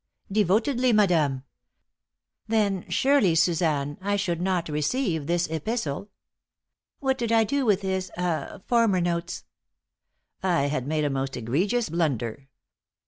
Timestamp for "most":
11.11-11.37